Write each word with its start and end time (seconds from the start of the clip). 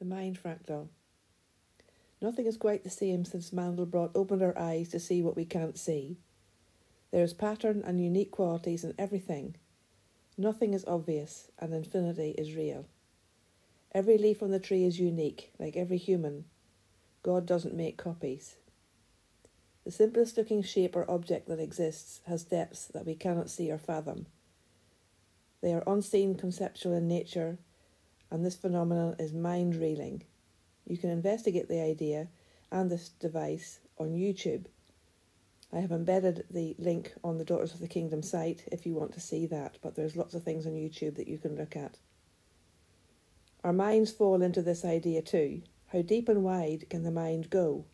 The 0.00 0.06
Mind 0.06 0.42
Fractal. 0.42 0.88
Nothing 2.22 2.46
is 2.46 2.56
quite 2.56 2.84
the 2.84 2.90
same 2.90 3.26
since 3.26 3.50
Mandelbrot 3.50 4.12
opened 4.14 4.42
our 4.42 4.56
eyes 4.58 4.88
to 4.88 4.98
see 4.98 5.20
what 5.20 5.36
we 5.36 5.44
can't 5.44 5.78
see. 5.78 6.16
There 7.10 7.22
is 7.22 7.34
pattern 7.34 7.82
and 7.84 8.02
unique 8.02 8.30
qualities 8.30 8.82
in 8.82 8.94
everything. 8.98 9.56
Nothing 10.38 10.72
is 10.72 10.86
obvious, 10.86 11.50
and 11.58 11.74
infinity 11.74 12.30
is 12.38 12.54
real. 12.54 12.86
Every 13.92 14.16
leaf 14.16 14.42
on 14.42 14.50
the 14.50 14.58
tree 14.58 14.84
is 14.84 14.98
unique, 14.98 15.52
like 15.58 15.76
every 15.76 15.98
human. 15.98 16.46
God 17.22 17.44
doesn't 17.44 17.74
make 17.74 17.98
copies. 17.98 18.56
The 19.84 19.90
simplest 19.90 20.38
looking 20.38 20.62
shape 20.62 20.96
or 20.96 21.10
object 21.10 21.46
that 21.48 21.60
exists 21.60 22.22
has 22.26 22.44
depths 22.44 22.86
that 22.86 23.04
we 23.04 23.14
cannot 23.14 23.50
see 23.50 23.70
or 23.70 23.76
fathom. 23.76 24.24
They 25.60 25.74
are 25.74 25.84
unseen, 25.86 26.36
conceptual 26.36 26.94
in 26.94 27.06
nature, 27.06 27.58
and 28.30 28.44
this 28.44 28.56
phenomenon 28.56 29.16
is 29.18 29.32
mind 29.32 29.76
reeling. 29.76 30.22
You 30.86 30.96
can 30.96 31.10
investigate 31.10 31.68
the 31.68 31.80
idea 31.80 32.28
and 32.70 32.90
this 32.90 33.08
device 33.08 33.80
on 33.98 34.12
YouTube. 34.12 34.66
I 35.72 35.78
have 35.78 35.92
embedded 35.92 36.44
the 36.50 36.74
link 36.78 37.12
on 37.22 37.38
the 37.38 37.44
Daughters 37.44 37.74
of 37.74 37.80
the 37.80 37.88
Kingdom 37.88 38.22
site 38.22 38.64
if 38.72 38.86
you 38.86 38.94
want 38.94 39.12
to 39.12 39.20
see 39.20 39.46
that, 39.46 39.78
but 39.82 39.94
there's 39.94 40.16
lots 40.16 40.34
of 40.34 40.42
things 40.42 40.66
on 40.66 40.72
YouTube 40.72 41.16
that 41.16 41.28
you 41.28 41.38
can 41.38 41.56
look 41.56 41.76
at. 41.76 41.98
Our 43.62 43.72
minds 43.72 44.10
fall 44.10 44.42
into 44.42 44.62
this 44.62 44.84
idea 44.84 45.22
too. 45.22 45.62
How 45.92 46.02
deep 46.02 46.28
and 46.28 46.42
wide 46.42 46.86
can 46.88 47.02
the 47.02 47.10
mind 47.10 47.50
go? 47.50 47.84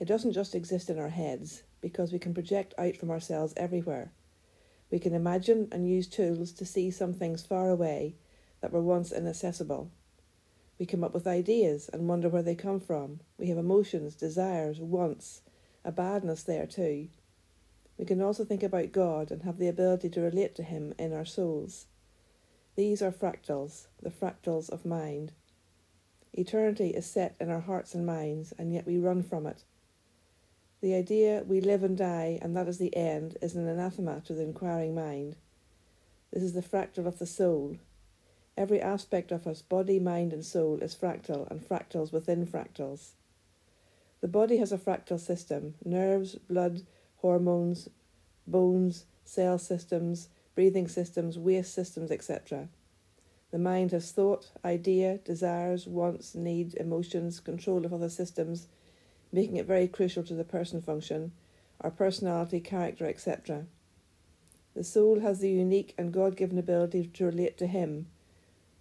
It 0.00 0.06
doesn't 0.06 0.32
just 0.32 0.54
exist 0.54 0.88
in 0.90 0.98
our 0.98 1.08
heads, 1.08 1.62
because 1.80 2.12
we 2.12 2.18
can 2.18 2.34
project 2.34 2.74
out 2.78 2.96
from 2.96 3.10
ourselves 3.10 3.54
everywhere. 3.56 4.12
We 4.90 4.98
can 4.98 5.14
imagine 5.14 5.68
and 5.70 5.88
use 5.88 6.06
tools 6.06 6.52
to 6.52 6.64
see 6.64 6.90
some 6.90 7.12
things 7.12 7.44
far 7.44 7.70
away 7.70 8.16
that 8.60 8.72
were 8.72 8.82
once 8.82 9.12
inaccessible. 9.12 9.90
We 10.78 10.86
come 10.86 11.02
up 11.02 11.12
with 11.12 11.26
ideas 11.26 11.90
and 11.92 12.08
wonder 12.08 12.28
where 12.28 12.42
they 12.42 12.54
come 12.54 12.80
from. 12.80 13.20
We 13.36 13.48
have 13.48 13.58
emotions, 13.58 14.14
desires, 14.14 14.78
wants, 14.78 15.42
a 15.84 15.90
badness 15.90 16.42
there 16.42 16.66
too. 16.66 17.08
We 17.98 18.04
can 18.04 18.22
also 18.22 18.44
think 18.44 18.62
about 18.62 18.92
God 18.92 19.32
and 19.32 19.42
have 19.42 19.58
the 19.58 19.68
ability 19.68 20.08
to 20.10 20.20
relate 20.20 20.54
to 20.54 20.62
Him 20.62 20.94
in 20.98 21.12
our 21.12 21.24
souls. 21.24 21.86
These 22.76 23.02
are 23.02 23.10
fractals, 23.10 23.88
the 24.00 24.10
fractals 24.10 24.70
of 24.70 24.86
mind. 24.86 25.32
Eternity 26.32 26.90
is 26.90 27.06
set 27.06 27.34
in 27.40 27.50
our 27.50 27.60
hearts 27.60 27.94
and 27.94 28.06
minds, 28.06 28.52
and 28.56 28.72
yet 28.72 28.86
we 28.86 28.98
run 28.98 29.24
from 29.24 29.46
it. 29.46 29.64
The 30.80 30.94
idea 30.94 31.42
we 31.44 31.60
live 31.60 31.82
and 31.82 31.98
die, 31.98 32.38
and 32.40 32.56
that 32.56 32.68
is 32.68 32.78
the 32.78 32.96
end, 32.96 33.36
is 33.42 33.56
an 33.56 33.66
anathema 33.66 34.20
to 34.26 34.32
the 34.32 34.42
inquiring 34.42 34.94
mind. 34.94 35.34
This 36.32 36.44
is 36.44 36.52
the 36.52 36.62
fractal 36.62 37.06
of 37.06 37.18
the 37.18 37.26
soul, 37.26 37.78
Every 38.58 38.80
aspect 38.80 39.30
of 39.30 39.46
us, 39.46 39.62
body, 39.62 40.00
mind, 40.00 40.32
and 40.32 40.44
soul, 40.44 40.80
is 40.82 40.92
fractal, 40.92 41.48
and 41.48 41.60
fractals 41.60 42.10
within 42.10 42.44
fractals. 42.44 43.10
The 44.20 44.26
body 44.26 44.56
has 44.56 44.72
a 44.72 44.78
fractal 44.78 45.20
system 45.20 45.74
nerves, 45.84 46.34
blood, 46.34 46.82
hormones, 47.18 47.88
bones, 48.48 49.04
cell 49.24 49.58
systems, 49.58 50.28
breathing 50.56 50.88
systems, 50.88 51.38
waste 51.38 51.72
systems, 51.72 52.10
etc. 52.10 52.68
The 53.52 53.60
mind 53.60 53.92
has 53.92 54.10
thought, 54.10 54.50
idea, 54.64 55.18
desires, 55.18 55.86
wants, 55.86 56.34
need, 56.34 56.74
emotions, 56.74 57.38
control 57.38 57.86
of 57.86 57.94
other 57.94 58.10
systems, 58.10 58.66
making 59.30 59.54
it 59.54 59.66
very 59.66 59.86
crucial 59.86 60.24
to 60.24 60.34
the 60.34 60.42
person 60.42 60.82
function, 60.82 61.30
our 61.80 61.92
personality, 61.92 62.58
character, 62.58 63.06
etc. 63.06 63.66
The 64.74 64.82
soul 64.82 65.20
has 65.20 65.38
the 65.38 65.48
unique 65.48 65.94
and 65.96 66.12
God 66.12 66.36
given 66.36 66.58
ability 66.58 67.06
to 67.14 67.26
relate 67.26 67.56
to 67.58 67.68
Him 67.68 68.08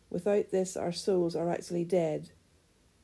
Without 0.10 0.52
this, 0.52 0.78
our 0.78 0.92
souls 0.92 1.36
are 1.36 1.50
actually 1.50 1.84
dead. 1.84 2.30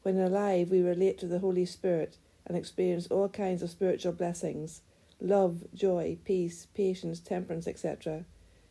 When 0.03 0.19
alive, 0.19 0.69
we 0.69 0.81
relate 0.81 1.17
to 1.19 1.27
the 1.27 1.39
Holy 1.39 1.65
Spirit 1.65 2.17
and 2.45 2.57
experience 2.57 3.07
all 3.07 3.29
kinds 3.29 3.61
of 3.61 3.69
spiritual 3.69 4.13
blessings 4.13 4.81
love, 5.21 5.63
joy, 5.73 6.17
peace, 6.25 6.67
patience, 6.73 7.19
temperance, 7.19 7.67
etc., 7.67 8.25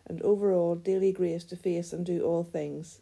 and 0.07 0.21
overall 0.23 0.75
daily 0.75 1.13
grace 1.13 1.45
to 1.45 1.57
face 1.57 1.93
and 1.93 2.05
do 2.05 2.23
all 2.23 2.45
things. 2.45 3.01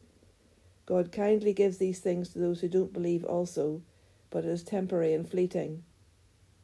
God 0.87 1.11
kindly 1.11 1.53
gives 1.53 1.79
these 1.79 1.99
things 1.99 2.29
to 2.31 2.39
those 2.39 2.61
who 2.61 2.69
don't 2.69 2.93
believe 2.93 3.25
also, 3.25 3.83
but 4.31 4.45
it 4.45 4.51
is 4.51 4.63
temporary 4.63 5.15
and 5.15 5.29
fleeting. 5.29 5.83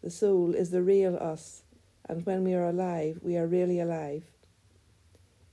The 0.03 0.11
soul 0.11 0.55
is 0.55 0.71
the 0.71 0.83
real 0.83 1.17
us, 1.17 1.63
and 2.09 2.25
when 2.25 2.45
we 2.45 2.55
are 2.55 2.69
alive, 2.69 3.19
we 3.23 3.37
are 3.37 3.47
really 3.47 3.81
alive. 3.81 4.23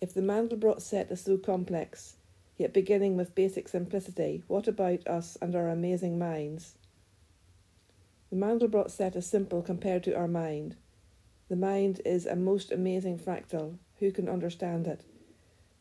If 0.02 0.14
the 0.14 0.22
Mandelbrot 0.22 0.82
set 0.82 1.10
is 1.12 1.22
so 1.22 1.38
complex, 1.38 2.18
yet 2.58 2.74
beginning 2.74 3.18
with 3.18 3.36
basic 3.36 3.68
simplicity, 3.68 4.44
what 4.48 4.68
about 4.68 5.08
us 5.08 5.38
and 5.42 5.56
our 5.56 5.70
amazing 5.70 6.18
minds? 6.20 6.76
The 8.30 8.36
Mandelbrot 8.36 8.90
set 8.90 9.16
is 9.16 9.26
simple 9.26 9.62
compared 9.62 10.04
to 10.04 10.16
our 10.16 10.28
mind. 10.28 10.76
The 11.50 11.56
mind 11.56 12.02
is 12.06 12.26
a 12.26 12.36
most 12.36 12.72
amazing 12.72 13.20
fractal. 13.20 13.78
Who 14.00 14.12
can 14.12 14.28
understand 14.28 14.88
it? 14.88 15.02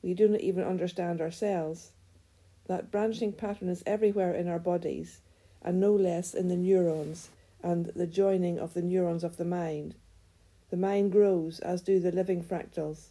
We 0.02 0.14
do 0.14 0.28
not 0.28 0.40
even 0.40 0.64
understand 0.64 1.20
ourselves. 1.20 1.92
That 2.66 2.90
branching 2.90 3.32
pattern 3.32 3.68
is 3.68 3.82
everywhere 3.86 4.34
in 4.34 4.48
our 4.48 4.58
bodies, 4.58 5.20
and 5.62 5.80
no 5.80 5.94
less 5.94 6.34
in 6.34 6.48
the 6.48 6.56
neurons 6.56 7.30
and 7.62 7.86
the 7.94 8.06
joining 8.06 8.58
of 8.58 8.74
the 8.74 8.82
neurons 8.82 9.22
of 9.22 9.36
the 9.36 9.44
mind. 9.44 9.94
The 10.70 10.76
mind 10.76 11.12
grows, 11.12 11.60
as 11.60 11.80
do 11.80 12.00
the 12.00 12.10
living 12.10 12.42
fractals. 12.42 13.08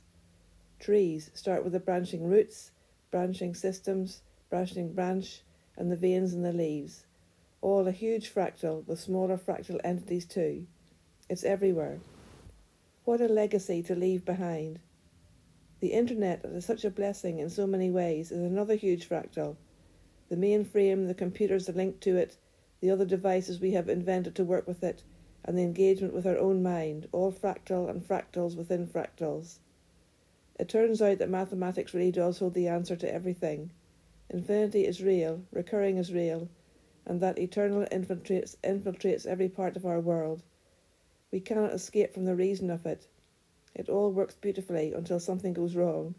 Trees 0.79 1.31
start 1.33 1.63
with 1.63 1.73
the 1.73 1.79
branching 1.79 2.27
roots 2.27 2.71
branching 3.11 3.53
systems, 3.53 4.21
branching 4.49 4.93
branch, 4.93 5.41
and 5.77 5.91
the 5.91 5.95
veins 5.95 6.33
in 6.33 6.41
the 6.41 6.53
leaves. 6.53 7.05
All 7.61 7.87
a 7.87 7.91
huge 7.91 8.33
fractal 8.33 8.87
with 8.87 8.99
smaller 8.99 9.37
fractal 9.37 9.79
entities 9.83 10.25
too. 10.25 10.65
It's 11.29 11.43
everywhere. 11.43 11.99
What 13.05 13.21
a 13.21 13.27
legacy 13.27 13.83
to 13.83 13.95
leave 13.95 14.25
behind. 14.25 14.79
The 15.79 15.93
internet 15.93 16.43
that 16.43 16.51
is 16.53 16.65
such 16.65 16.85
a 16.85 16.91
blessing 16.91 17.39
in 17.39 17.49
so 17.49 17.65
many 17.65 17.89
ways 17.89 18.31
is 18.31 18.41
another 18.41 18.75
huge 18.75 19.09
fractal. 19.09 19.55
The 20.29 20.35
mainframe, 20.35 21.07
the 21.07 21.13
computers 21.13 21.65
that 21.65 21.75
link 21.75 21.99
to 22.01 22.15
it, 22.17 22.37
the 22.79 22.91
other 22.91 23.05
devices 23.05 23.59
we 23.59 23.71
have 23.71 23.89
invented 23.89 24.35
to 24.35 24.43
work 24.43 24.67
with 24.67 24.83
it, 24.83 25.03
and 25.43 25.57
the 25.57 25.63
engagement 25.63 26.13
with 26.13 26.27
our 26.27 26.37
own 26.37 26.61
mind, 26.61 27.07
all 27.11 27.31
fractal 27.31 27.89
and 27.89 28.07
fractals 28.07 28.55
within 28.55 28.87
fractals. 28.87 29.57
It 30.61 30.69
turns 30.69 31.01
out 31.01 31.17
that 31.17 31.27
mathematics 31.27 31.91
really 31.91 32.11
does 32.11 32.37
hold 32.37 32.53
the 32.53 32.67
answer 32.67 32.95
to 32.95 33.11
everything. 33.11 33.71
Infinity 34.29 34.85
is 34.85 35.01
real, 35.01 35.41
recurring 35.51 35.97
is 35.97 36.13
real, 36.13 36.49
and 37.03 37.19
that 37.19 37.39
eternal 37.39 37.87
infiltrates, 37.91 38.55
infiltrates 38.63 39.25
every 39.25 39.49
part 39.49 39.75
of 39.75 39.87
our 39.87 39.99
world. 39.99 40.43
We 41.31 41.39
cannot 41.39 41.73
escape 41.73 42.13
from 42.13 42.25
the 42.25 42.35
reason 42.35 42.69
of 42.69 42.85
it. 42.85 43.07
It 43.73 43.89
all 43.89 44.11
works 44.11 44.35
beautifully 44.35 44.93
until 44.93 45.19
something 45.19 45.53
goes 45.53 45.75
wrong. 45.75 46.13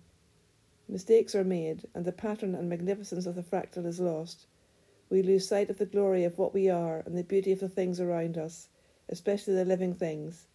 Mistakes 0.89 1.37
are 1.37 1.45
made, 1.45 1.87
and 1.95 2.05
the 2.05 2.11
pattern 2.11 2.57
and 2.57 2.69
magnificence 2.69 3.27
of 3.27 3.37
the 3.37 3.45
fractal 3.45 3.87
is 3.87 4.01
lost. 4.01 4.47
We 5.09 5.23
lose 5.23 5.47
sight 5.47 5.71
of 5.71 5.79
the 5.79 5.87
glory 5.87 6.25
of 6.25 6.37
what 6.37 6.53
we 6.53 6.69
are 6.69 7.05
and 7.07 7.17
the 7.17 7.23
beauty 7.23 7.53
of 7.53 7.61
the 7.61 7.69
things 7.69 8.01
around 8.01 8.37
us, 8.37 8.67
especially 9.09 9.55
the 9.55 9.65
living 9.65 9.95
things. 9.95 10.49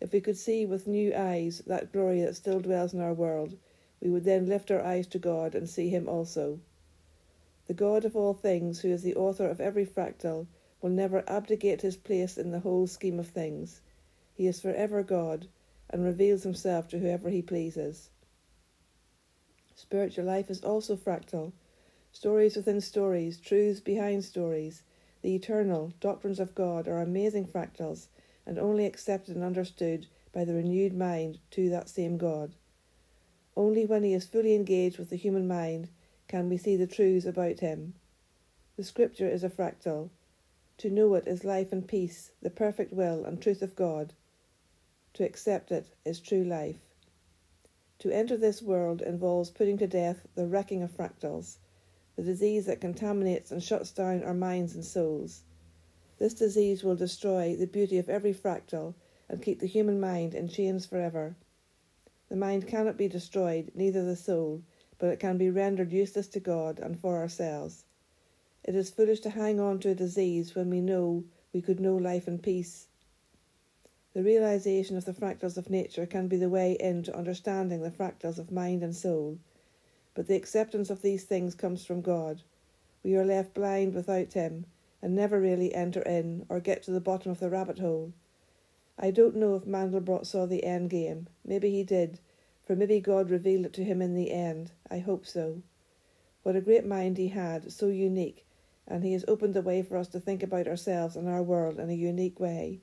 If 0.00 0.12
we 0.12 0.20
could 0.20 0.36
see 0.36 0.66
with 0.66 0.86
new 0.86 1.14
eyes 1.14 1.62
that 1.66 1.92
glory 1.92 2.20
that 2.20 2.36
still 2.36 2.60
dwells 2.60 2.92
in 2.92 3.00
our 3.00 3.14
world, 3.14 3.56
we 4.00 4.10
would 4.10 4.24
then 4.24 4.46
lift 4.46 4.70
our 4.70 4.82
eyes 4.82 5.06
to 5.08 5.18
God 5.18 5.54
and 5.54 5.68
see 5.68 5.88
Him 5.88 6.08
also. 6.08 6.60
The 7.66 7.74
God 7.74 8.04
of 8.04 8.14
all 8.14 8.34
things, 8.34 8.80
who 8.80 8.88
is 8.88 9.02
the 9.02 9.16
author 9.16 9.48
of 9.48 9.60
every 9.60 9.86
fractal, 9.86 10.46
will 10.80 10.90
never 10.90 11.24
abdicate 11.26 11.82
his 11.82 11.96
place 11.96 12.38
in 12.38 12.52
the 12.52 12.60
whole 12.60 12.86
scheme 12.86 13.18
of 13.18 13.28
things. 13.28 13.80
He 14.34 14.46
is 14.46 14.60
forever 14.60 15.02
God 15.02 15.48
and 15.90 16.04
reveals 16.04 16.42
himself 16.44 16.88
to 16.88 16.98
whoever 16.98 17.30
he 17.30 17.42
pleases. 17.42 18.10
Spiritual 19.74 20.26
life 20.26 20.50
is 20.50 20.62
also 20.62 20.94
fractal. 20.94 21.52
Stories 22.12 22.54
within 22.54 22.80
stories, 22.80 23.40
truths 23.40 23.80
behind 23.80 24.24
stories, 24.24 24.82
the 25.22 25.34
eternal 25.34 25.92
doctrines 26.00 26.38
of 26.38 26.54
God 26.54 26.86
are 26.86 27.00
amazing 27.00 27.46
fractals 27.46 28.06
and 28.46 28.58
only 28.58 28.86
accepted 28.86 29.34
and 29.34 29.44
understood 29.44 30.06
by 30.32 30.44
the 30.44 30.54
renewed 30.54 30.94
mind 30.94 31.38
to 31.50 31.68
that 31.70 31.88
same 31.88 32.16
God. 32.16 32.54
Only 33.56 33.86
when 33.86 34.04
he 34.04 34.14
is 34.14 34.26
fully 34.26 34.54
engaged 34.54 34.98
with 34.98 35.10
the 35.10 35.16
human 35.16 35.48
mind 35.48 35.88
can 36.28 36.48
we 36.48 36.56
see 36.56 36.76
the 36.76 36.86
truths 36.86 37.26
about 37.26 37.60
him. 37.60 37.94
The 38.76 38.84
scripture 38.84 39.28
is 39.28 39.42
a 39.42 39.48
fractal. 39.48 40.10
To 40.78 40.90
know 40.90 41.14
it 41.14 41.26
is 41.26 41.44
life 41.44 41.72
and 41.72 41.88
peace, 41.88 42.32
the 42.42 42.50
perfect 42.50 42.92
will 42.92 43.24
and 43.24 43.40
truth 43.40 43.62
of 43.62 43.74
God. 43.74 44.12
To 45.14 45.24
accept 45.24 45.72
it 45.72 45.86
is 46.04 46.20
true 46.20 46.44
life. 46.44 46.82
To 48.00 48.10
enter 48.10 48.36
this 48.36 48.60
world 48.60 49.00
involves 49.00 49.48
putting 49.48 49.78
to 49.78 49.86
death 49.86 50.26
the 50.34 50.46
wrecking 50.46 50.82
of 50.82 50.94
fractals, 50.94 51.56
the 52.14 52.22
disease 52.22 52.66
that 52.66 52.82
contaminates 52.82 53.50
and 53.50 53.62
shuts 53.62 53.90
down 53.90 54.22
our 54.22 54.34
minds 54.34 54.74
and 54.74 54.84
souls. 54.84 55.44
This 56.18 56.32
disease 56.32 56.82
will 56.82 56.96
destroy 56.96 57.54
the 57.56 57.66
beauty 57.66 57.98
of 57.98 58.08
every 58.08 58.32
fractal 58.32 58.94
and 59.28 59.42
keep 59.42 59.60
the 59.60 59.66
human 59.66 60.00
mind 60.00 60.34
in 60.34 60.48
chains 60.48 60.86
forever. 60.86 61.36
The 62.30 62.36
mind 62.36 62.66
cannot 62.66 62.96
be 62.96 63.06
destroyed, 63.06 63.70
neither 63.74 64.02
the 64.02 64.16
soul, 64.16 64.62
but 64.98 65.10
it 65.10 65.20
can 65.20 65.36
be 65.36 65.50
rendered 65.50 65.92
useless 65.92 66.26
to 66.28 66.40
God 66.40 66.78
and 66.78 66.98
for 66.98 67.18
ourselves. 67.18 67.84
It 68.64 68.74
is 68.74 68.88
foolish 68.88 69.20
to 69.20 69.30
hang 69.30 69.60
on 69.60 69.78
to 69.80 69.90
a 69.90 69.94
disease 69.94 70.54
when 70.54 70.70
we 70.70 70.80
know 70.80 71.24
we 71.52 71.60
could 71.60 71.80
know 71.80 71.96
life 71.96 72.26
and 72.26 72.42
peace. 72.42 72.86
The 74.14 74.22
realization 74.22 74.96
of 74.96 75.04
the 75.04 75.12
fractals 75.12 75.58
of 75.58 75.68
nature 75.68 76.06
can 76.06 76.28
be 76.28 76.38
the 76.38 76.48
way 76.48 76.78
into 76.80 77.14
understanding 77.14 77.82
the 77.82 77.90
fractals 77.90 78.38
of 78.38 78.50
mind 78.50 78.82
and 78.82 78.96
soul, 78.96 79.38
but 80.14 80.28
the 80.28 80.36
acceptance 80.36 80.88
of 80.88 81.02
these 81.02 81.24
things 81.24 81.54
comes 81.54 81.84
from 81.84 82.00
God. 82.00 82.40
We 83.02 83.16
are 83.16 83.24
left 83.24 83.52
blind 83.52 83.92
without 83.92 84.32
Him 84.32 84.64
and 85.02 85.14
never 85.14 85.40
really 85.40 85.74
enter 85.74 86.02
in 86.02 86.46
or 86.48 86.60
get 86.60 86.82
to 86.84 86.90
the 86.90 87.00
bottom 87.00 87.30
of 87.30 87.40
the 87.40 87.50
rabbit 87.50 87.78
hole. 87.78 88.12
I 88.98 89.10
don't 89.10 89.36
know 89.36 89.54
if 89.54 89.64
Mandelbrot 89.64 90.26
saw 90.26 90.46
the 90.46 90.64
end 90.64 90.90
game. 90.90 91.28
Maybe 91.44 91.70
he 91.70 91.84
did, 91.84 92.18
for 92.64 92.74
maybe 92.74 93.00
God 93.00 93.30
revealed 93.30 93.66
it 93.66 93.72
to 93.74 93.84
him 93.84 94.00
in 94.00 94.14
the 94.14 94.32
end. 94.32 94.72
I 94.90 94.98
hope 94.98 95.26
so. 95.26 95.62
What 96.42 96.56
a 96.56 96.60
great 96.60 96.86
mind 96.86 97.18
he 97.18 97.28
had, 97.28 97.70
so 97.72 97.88
unique, 97.88 98.46
and 98.86 99.04
he 99.04 99.12
has 99.12 99.24
opened 99.28 99.54
the 99.54 99.62
way 99.62 99.82
for 99.82 99.96
us 99.96 100.08
to 100.08 100.20
think 100.20 100.42
about 100.42 100.68
ourselves 100.68 101.16
and 101.16 101.28
our 101.28 101.42
world 101.42 101.78
in 101.78 101.90
a 101.90 101.94
unique 101.94 102.40
way. 102.40 102.80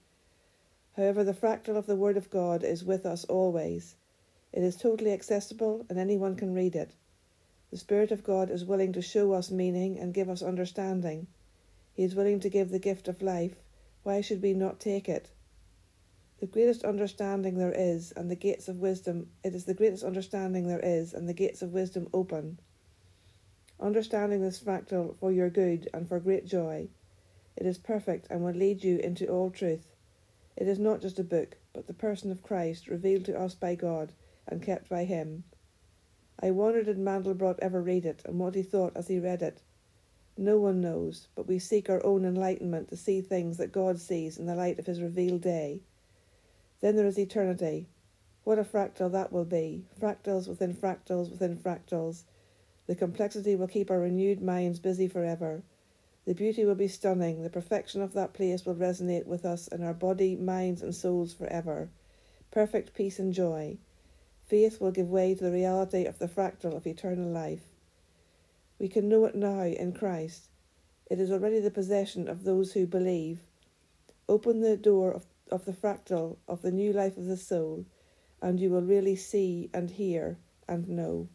However, 0.96 1.24
the 1.24 1.34
fractal 1.34 1.76
of 1.76 1.88
the 1.88 1.96
Word 1.96 2.18
of 2.18 2.30
God 2.30 2.64
is 2.64 2.84
with 2.84 3.06
us 3.06 3.26
always. 3.26 3.96
It 4.52 4.62
is 4.62 4.76
totally 4.76 5.12
accessible 5.12 5.86
and 5.90 5.98
anyone 5.98 6.36
can 6.36 6.54
read 6.54 6.76
it. 6.76 6.94
The 7.72 7.78
Spirit 7.78 8.12
of 8.12 8.24
God 8.24 8.52
is 8.52 8.64
willing 8.64 8.94
to 8.94 9.02
show 9.02 9.32
us 9.32 9.50
meaning 9.50 9.98
and 9.98 10.14
give 10.14 10.30
us 10.30 10.44
understanding. 10.44 11.26
He 11.94 12.04
is 12.04 12.16
willing 12.16 12.40
to 12.40 12.50
give 12.50 12.70
the 12.70 12.80
gift 12.80 13.08
of 13.08 13.22
life. 13.22 13.56
Why 14.04 14.22
should 14.22 14.42
we 14.42 14.54
not 14.54 14.80
take 14.80 15.08
it? 15.08 15.30
The 16.40 16.48
greatest 16.48 16.84
understanding 16.84 17.58
there 17.58 17.72
is, 17.72 18.12
and 18.12 18.30
the 18.30 18.36
gates 18.36 18.68
of 18.68 18.82
wisdom, 18.82 19.30
it 19.44 19.56
is 19.56 19.66
the 19.66 19.74
greatest 19.74 20.04
understanding 20.04 20.68
there 20.68 20.82
is, 20.84 21.14
and 21.14 21.30
the 21.30 21.34
gates 21.34 21.62
of 21.62 21.72
wisdom 21.72 22.10
open. 22.14 22.60
Understanding 23.80 24.42
this 24.42 24.60
fractal 24.60 25.16
for 25.18 25.32
your 25.32 25.50
good 25.50 25.90
and 25.94 26.08
for 26.08 26.20
great 26.20 26.46
joy. 26.46 26.90
It 27.56 27.66
is 27.66 27.78
perfect 27.78 28.28
and 28.30 28.44
will 28.44 28.54
lead 28.54 28.84
you 28.84 28.98
into 28.98 29.28
all 29.28 29.52
truth. 29.52 29.96
It 30.58 30.68
is 30.68 30.80
not 30.80 31.02
just 31.02 31.20
a 31.20 31.24
book, 31.24 31.58
but 31.74 31.88
the 31.88 31.94
person 31.94 32.32
of 32.32 32.44
Christ 32.44 32.88
revealed 32.88 33.26
to 33.26 33.40
us 33.40 33.56
by 33.56 33.76
God 33.76 34.12
and 34.48 34.62
kept 34.62 34.90
by 34.90 35.06
Him. 35.06 35.44
I 36.40 36.52
wonder 36.52 36.84
did 36.84 36.98
Mandelbrot 36.98 37.60
ever 37.62 37.82
read 37.82 38.06
it 38.06 38.22
and 38.26 38.40
what 38.40 38.56
he 38.56 38.64
thought 38.64 38.98
as 38.98 39.08
he 39.08 39.20
read 39.20 39.42
it. 39.42 39.62
No 40.38 40.58
one 40.58 40.82
knows, 40.82 41.28
but 41.36 41.48
we 41.48 41.60
seek 41.60 41.90
our 41.90 42.04
own 42.06 42.26
enlightenment 42.26 42.90
to 42.90 42.98
see 42.98 43.22
things 43.22 43.58
that 43.58 43.72
God 43.72 44.00
sees 44.00 44.38
in 44.38 44.46
the 44.48 44.56
light 44.56 44.80
of 44.80 44.88
His 44.88 45.02
revealed 45.02 45.42
day. 45.42 45.82
Then 46.82 46.96
there 46.96 47.06
is 47.06 47.20
eternity. 47.20 47.88
What 48.44 48.60
a 48.60 48.64
fractal 48.64 49.12
that 49.12 49.32
will 49.32 49.46
be! 49.46 49.86
Fractals 50.02 50.48
within 50.48 50.74
fractals 50.74 51.30
within 51.30 51.56
fractals. 51.56 52.24
The 52.88 52.96
complexity 52.96 53.56
will 53.56 53.68
keep 53.68 53.90
our 53.90 54.00
renewed 54.00 54.42
minds 54.42 54.80
busy 54.80 55.08
forever. 55.08 55.64
The 56.26 56.34
beauty 56.34 56.66
will 56.66 56.76
be 56.76 56.88
stunning. 56.88 57.44
The 57.44 57.50
perfection 57.50 58.02
of 58.02 58.14
that 58.14 58.34
place 58.34 58.66
will 58.66 58.76
resonate 58.76 59.26
with 59.26 59.46
us 59.46 59.68
in 59.68 59.84
our 59.84 59.94
body, 59.94 60.36
minds, 60.36 60.82
and 60.82 60.96
souls 60.96 61.34
forever. 61.34 61.90
Perfect 62.50 62.94
peace 62.94 63.20
and 63.20 63.34
joy. 63.34 63.78
Faith 64.46 64.82
will 64.82 64.92
give 64.92 65.10
way 65.10 65.36
to 65.36 65.44
the 65.44 65.52
reality 65.52 66.06
of 66.06 66.20
the 66.20 66.28
fractal 66.28 66.76
of 66.76 66.88
eternal 66.88 67.30
life. 67.30 67.73
We 68.84 68.90
can 68.90 69.08
know 69.08 69.24
it 69.24 69.34
now 69.34 69.62
in 69.64 69.94
Christ. 69.94 70.50
It 71.10 71.18
is 71.18 71.32
already 71.32 71.62
the 71.62 71.72
possession 71.72 72.28
of 72.28 72.44
those 72.44 72.74
who 72.74 72.86
believe. 72.86 73.46
Open 74.28 74.60
the 74.60 74.76
door 74.76 75.14
of, 75.14 75.26
of 75.50 75.64
the 75.64 75.72
fractal 75.72 76.36
of 76.50 76.62
the 76.62 76.72
new 76.74 76.92
life 76.92 77.16
of 77.16 77.24
the 77.24 77.38
soul, 77.38 77.86
and 78.42 78.60
you 78.60 78.70
will 78.70 78.82
really 78.82 79.16
see 79.16 79.70
and 79.74 79.90
hear 79.90 80.38
and 80.68 80.90
know. 80.90 81.30